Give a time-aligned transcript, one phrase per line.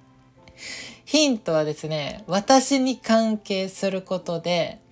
[1.07, 4.83] ヒントはですね、私に関係することで、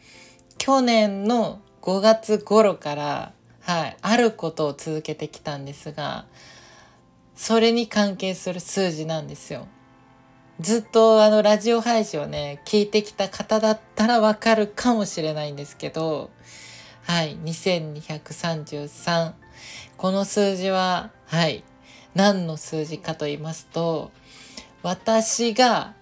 [0.57, 3.33] 去年の5月頃から、
[3.69, 6.25] はい、あることを続けてきたんですが、
[7.37, 9.69] それに関係する数字なんですよ。
[10.59, 16.31] ずっとあのラジオ配信をね、聞いてきた方だったらわかるかもしれないんですけど、
[17.03, 19.35] はい、2233。
[19.99, 21.63] この数字は、はい、
[22.15, 24.13] 何の数字かと言いますと、
[24.83, 25.93] 私が、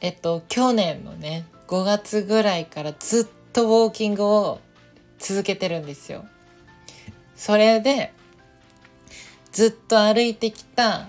[0.00, 4.58] えっと、去年のね、5月ぐらいからずっとウォーキングを
[5.20, 6.24] 続けてるんですよ。
[7.42, 8.12] それで、
[9.50, 11.08] ずっと歩いてきた、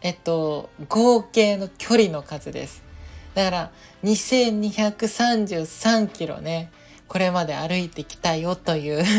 [0.00, 2.82] えっと、合計の距離の数です。
[3.34, 3.70] だから、
[4.02, 6.72] 2233キロね、
[7.06, 9.04] これまで歩いてきたよという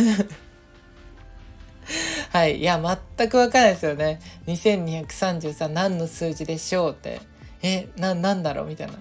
[2.33, 2.61] はい。
[2.61, 2.81] いや、
[3.17, 4.19] 全くわかんないですよね。
[4.47, 7.21] 2233何の数字でしょうって。
[7.61, 8.65] え、な、なんだろう？
[8.65, 8.93] みたいな。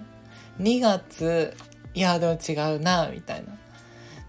[0.59, 1.57] 2月、
[1.95, 3.57] いや、でも違うな、みたいな。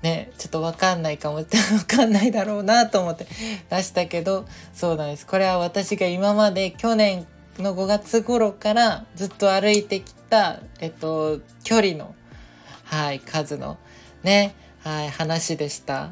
[0.02, 1.44] ね、ちょっとわかんないかも、 わ
[1.86, 3.26] かんないだろうなと思って
[3.68, 5.26] 出したけど、そうなんです。
[5.26, 7.26] これは私が今まで去年
[7.58, 12.14] の5月頃からずっと歩いてきた、えっと、距離の、
[12.84, 13.76] はい、数の
[14.22, 16.10] ね、はい、話でした。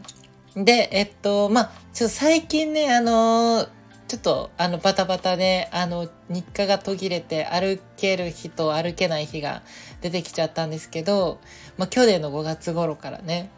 [0.54, 3.68] で、えっと、まあ、ちょ最近ね、あの
[4.08, 9.62] ちょっと、あの、バタバタで、あの、日課が途切れて、歩ける日と歩けない日が
[10.00, 11.40] 出てきちゃったんですけど、
[11.76, 13.50] まあ、去年の5月頃からね、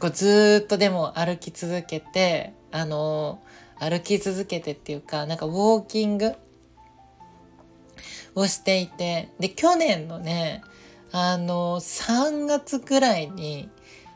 [0.00, 3.42] こうずっとでも歩き続けて、あの、
[3.78, 6.34] 歩き続けてっていうか、なんかウォーキング
[8.34, 10.62] をしていて、で、去年のね、
[11.12, 13.68] あの、3月ぐらいに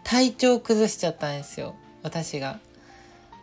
[0.05, 2.61] 体調崩しちゃったんですよ、私が。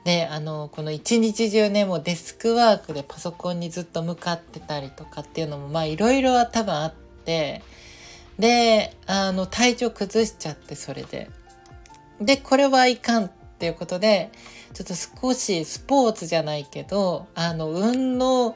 [0.04, 6.94] で、あの、この一日中ね、もうデスクワークでパソコンにずっと向かってたりとかっていうのも、まあいろいろは多分あっ
[7.26, 7.62] て、
[8.40, 11.30] で、あの、体調崩しちゃって、それで。
[12.22, 14.32] で、これはいかんっていうことで、
[14.74, 18.56] ちょっと少しスポーツじゃないけど、あの、運動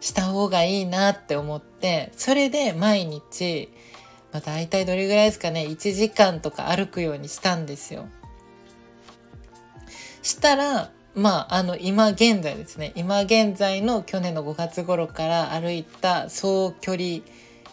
[0.00, 3.68] した方がいいなって思って、それで毎日、
[4.32, 8.08] まあ大体どれぐらいですかね、1時間とか歩くようにしたんですよ。
[10.22, 17.20] したら、まあ、あの、今現在ですね、今現在の去年の5月頃から歩いた総距離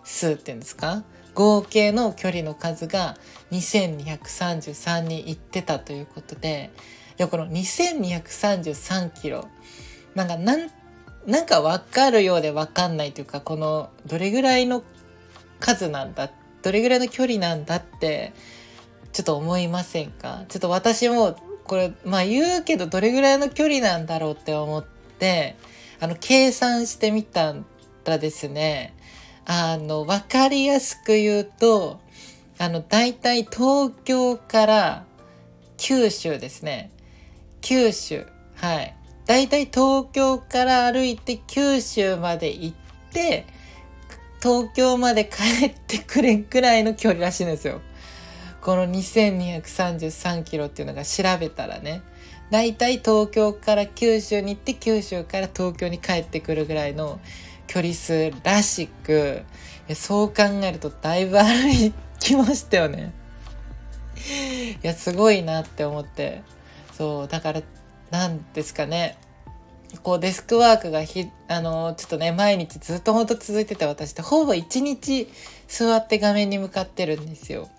[0.04, 1.04] 数っていうんですか
[1.34, 3.18] 合計の距離の数が
[3.52, 6.72] 2233に行ってたということで、
[7.18, 9.48] いや、この2233キロ、
[10.16, 10.70] なんかなん
[11.26, 14.84] なんか分かるようで分かんないというかこのどれぐらいの
[15.60, 16.31] 数なんだ
[16.62, 18.34] どれぐらいの距離なんだって
[19.12, 20.46] ちょっと思いませんか？
[20.48, 21.36] ちょっと私も
[21.66, 24.86] これまあ言うけどどれぐらいの距離なんだろうって思っ
[25.20, 25.56] て
[26.00, 27.54] あの計算してみた
[28.06, 28.96] らですね。
[29.51, 32.00] あの分かりやすく言うと
[32.60, 35.06] あの大体東京から
[35.78, 36.92] 九州ですね。
[37.60, 38.28] 九州。
[38.57, 38.96] はい。
[39.25, 42.75] 大体東京から歩いて九州まで行っ
[43.12, 43.48] て
[44.40, 47.81] 東京まで帰ってくれくらいの距離らしいんですよ。
[48.62, 52.04] この2233キロっていうのが調べたらね。
[52.52, 57.19] 大体東京から九州に行って九州から東京に帰ってくるぐらいの
[57.69, 59.44] 距離数らしく
[59.94, 63.13] そう考えるとだいぶ歩きましたよね。
[64.83, 66.42] いやすごいなって思って
[66.92, 67.62] そうだから
[68.10, 69.18] 何ですかね
[70.01, 75.30] こうデスクワークがひあのちょっとね毎日ずっとほんと続いてて私ってほぼ一日
[75.68, 77.69] 座って画面に向かってるんですよ。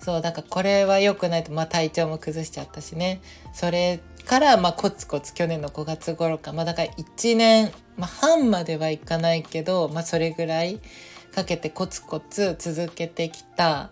[0.00, 3.20] そうだからこれは良くないと、まあ、体調も崩しちゃったしね
[3.52, 10.80] それからまあコツコツ去年の5月頃かまあだから1年、まあ、半まではいかないけど、まあ、それぐらい
[11.34, 13.90] かけてコツコツ続けてきた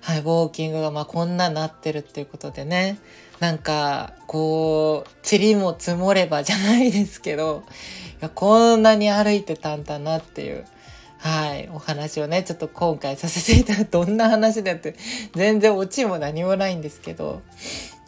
[0.00, 2.98] はい、ウォーキングがまあこんななってるっていうことでね、
[3.40, 7.62] なんか、こう、塵も積もればじゃないですけど、
[8.20, 10.64] いやこんなに歩いてたんだなっていう、
[11.18, 14.96] はい、お話をね、ちょっと今回させていただいて、どんな話だって、
[15.34, 17.42] 全然オチも何もないんですけど、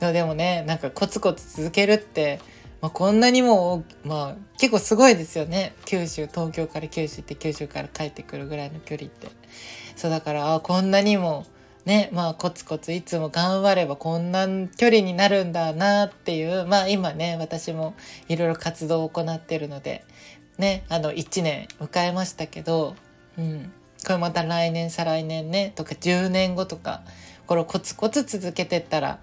[0.01, 2.41] でもね、なんかコツコツ続けるって、
[2.81, 5.75] まあ、こんなにも、まあ、結構すごいですよね。
[5.85, 9.29] 九州、東京から九州って九州から帰ってくるぐらいの距離って。
[9.97, 11.47] そうだから、あこんなにも、
[11.85, 17.95] ね、まあコツコツいつも頑張ればこんな距離になるんだなっていう、まあ今ね、私も
[18.29, 20.05] いろいろ活動を行ってるので、
[20.59, 22.97] ね、あの1年迎えましたけど、
[23.39, 23.73] うん。
[24.07, 27.03] これまた来年、再来年ね、とか10年後とか、
[27.47, 29.21] これをコツコツ続けてったら、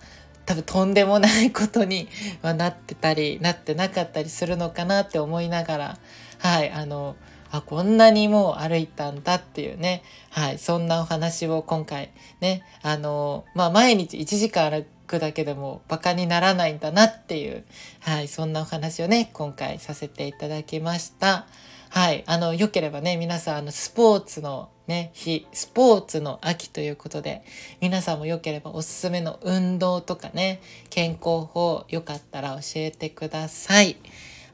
[0.48, 2.08] 多分とんでもないことに
[2.42, 5.98] はなってたり、なってなかったりするのかなって思いながら、
[6.40, 7.18] はい、あの、
[7.52, 10.04] あ、こんなにもう歩いたんだっていうね。
[10.30, 10.58] はい。
[10.58, 17.66] そんなお話を今回ね、あの、まあ、毎日1時間歩くだけでもバカにならないんだなっていう、
[18.00, 18.30] はい。
[18.30, 21.46] そんなお話をね、今回させていただきました。
[21.90, 22.24] はい。
[22.28, 27.44] あの、良ければね、皆さん、あの、スポーツのね、日、スポーツの秋ということで、
[27.82, 33.98] 皆さんも良ければおすすめの運動とかね、健康法、よかったら教えてください。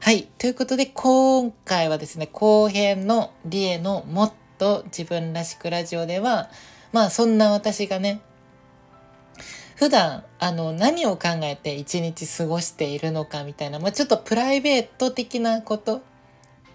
[0.00, 0.28] はい。
[0.38, 6.50] ということで、今回はですね、後編のリエのもっと自分らしくラジオでは、
[6.92, 8.20] まあそんな私がね、
[9.76, 16.02] 普段、あの、何を考えて一日過ごしているのかみたいな、まあちょっとプライベート的なこと、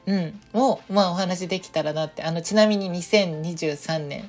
[0.09, 4.27] うん、を、まあお話できたらなって、あの、ちなみに2023年、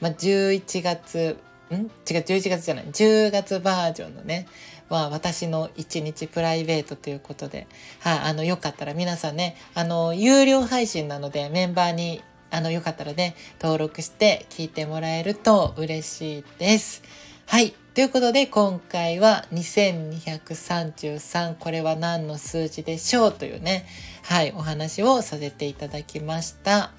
[0.00, 1.38] まあ11月、
[1.70, 1.74] ん？
[1.74, 4.48] 違う、11月じゃない、10月バージョンのね、
[4.88, 7.68] は私の一日プライベートということで、
[8.00, 12.20] はい、あ、の、よかったら皆さんね、あの、有料配信なのでメンバーに、
[12.50, 17.04] あの、よかったらね、登録して聞いてもらえると嬉しいです。
[17.52, 17.74] はい。
[17.92, 23.84] ということで、今回は2233、これは何の数字でしょうというね、
[24.22, 26.92] はい、お話をさせていただきました。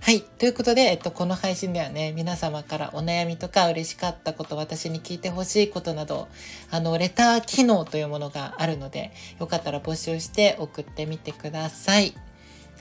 [0.00, 0.22] はい。
[0.22, 6.28] ということで、えっと、この配信ではね、皆様からお悩みとか嬉しかったこと、私に聞いてほしいことなど、
[6.70, 12.14] あの、レター機能というものがあるので、よかったら募集して送ってみてください。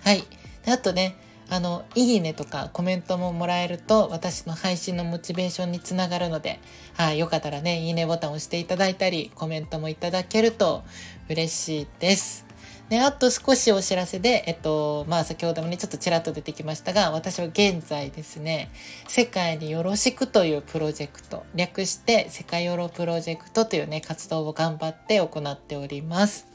[0.02, 0.24] はい。
[0.64, 1.18] であとね、
[1.50, 6.60] あの、いいねとかコメントももらえると、私の配信のモチベーションにつながるので、
[6.96, 10.84] はい、よかったらね、いいねボタンを押していただいたり、コメントもいただけると
[11.30, 12.48] 嬉しいです。
[12.90, 18.70] で、あと少しお知らせで、えっと、まあ先ほどもね、ちょっとちらっと出てきましたが、私は現在ですね、
[19.08, 26.48] 世界によろしくというプロジェクト、略して世界よろプロジェクトというね、活動を頑張って行っております。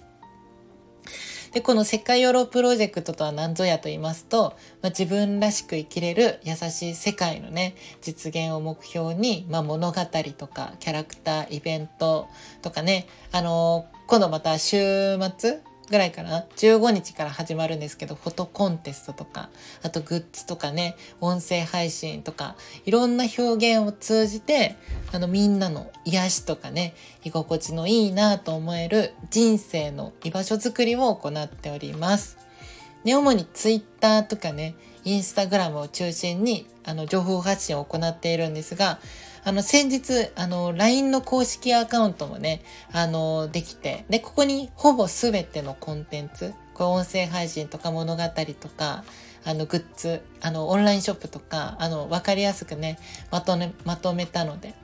[1.52, 10.00] で、この世界ヨロプロジェクトとは何ぞやと言いますと、まあ、自分らしく生きれる優しい世界のね、実現を目標に、まあ、物語
[10.37, 12.28] とかキャラクター、イベント
[12.62, 15.61] とかね、あのー、今度また週末
[15.91, 19.51] ぐらいかな15日から始まるんですけどフォトコンテストとか
[19.83, 24.77] あとグッズとかね音声配信とかいろんな表現を通じて
[25.12, 32.39] あのみんなの癒しとかね居心地のいいなと思える人生の居場所づくりを行っております。
[33.05, 38.99] で主にツイッターとかねインスタグラムを中心にあの情報発信を行っているんですが
[39.44, 48.22] あの、先日、あの、LINE の公式アカウントもね、あの、できて、で、ここにほぼ全てのコンテンツ、こう音声配信とか物語
[48.61, 49.04] とか、
[49.44, 52.99] あの、グッズ、あの、オンラインショップとか、あの、わかりやすくね、
[53.30, 54.75] まとめ、まとめたので、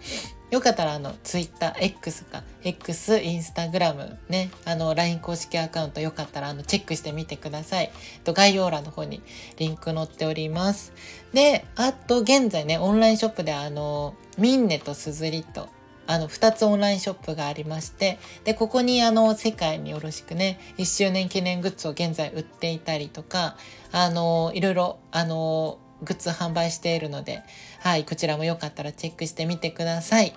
[0.51, 7.91] よかったらあの、ツイッター、X か、X、インスタグラムね、あの、LINE 公式アカウントよかったらあの、チェックしてみてください。
[8.25, 9.23] と、概要欄の方に
[9.59, 10.93] リンク載っております。
[11.35, 15.69] で、あと、現在ね、オンラインショップであの、ミンネとスズリと、
[16.09, 23.59] あの、二つオンラインショップがありまして、で、ここにあの、世界によろしくね、一周年記念グッズを現在売っていたりとか、
[23.93, 27.43] あの、いろいろ、あの、グッズ販売しているので、
[27.81, 30.35] はい、こちらもよかったらチェックしてみてください。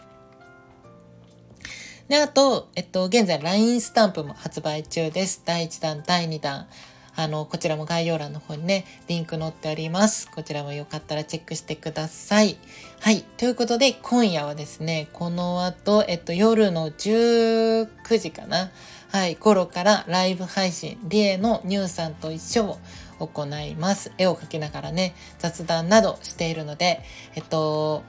[2.09, 5.41] で、あと、えっと、現在 LINE スタンプも発売中です。
[5.45, 6.67] 第1弾、第2弾。
[7.15, 10.30] あの、こちらも概要欄の方にね、リンク載っております。
[10.32, 12.58] こちらもよかったらチェックしてください。
[13.00, 13.24] はい。
[13.38, 17.88] ということで、今夜はですね、この後、えっと、夜の19
[18.20, 18.72] 時かな。
[19.12, 22.80] はい、頃からライブ配信、リエのニューさんと一緒を
[23.27, 24.13] 行います。
[24.18, 27.01] 絵を描きながらね、雑談などしているので、
[27.36, 28.03] えっと、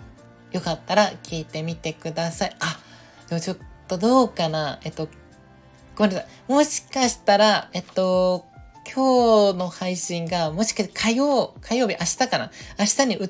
[0.53, 2.57] よかったら聞いてみてください。
[2.61, 2.79] あ、
[3.29, 3.57] でもちょっ
[3.89, 5.09] とどうかなえっと、
[5.97, 6.53] ごめんなさい。
[6.53, 8.47] もしかしたら、えっと、
[8.85, 12.51] 今日の配信が、もしかして火曜、火曜日、明日かな？
[12.79, 13.29] 明日に移っ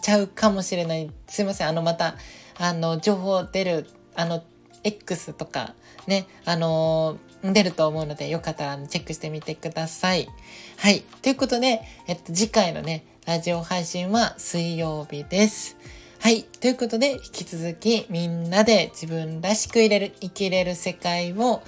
[0.00, 1.10] ちゃうかもしれない。
[1.26, 1.68] すいません。
[1.68, 2.16] あの、また、
[2.58, 4.42] あの、情報出る、あの、
[4.84, 5.74] X とか、
[6.06, 10.28] ね、あのー、出ると思うので、よかったらチェックしてみてください。
[10.76, 11.00] はい。
[11.22, 15.76] ということで、えっと、次回のね、ラジオ配信は水曜日です。
[16.18, 16.42] はい。
[16.42, 21.62] ということで、引き続きみんなで自分らしく入れる、生きれる世界を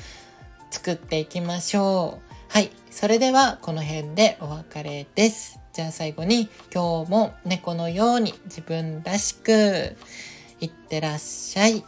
[0.71, 2.34] 作っていきましょう。
[2.55, 2.71] はい。
[2.89, 5.59] それでは、この辺でお別れです。
[5.73, 9.97] じゃあ最後に、今日も猫のように自分らしく、
[10.61, 11.85] いってらっしゃい。